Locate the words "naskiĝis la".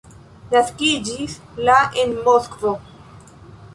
0.53-1.77